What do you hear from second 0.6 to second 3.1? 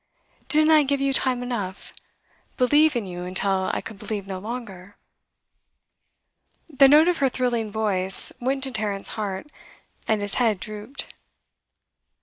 I give you time enough believe in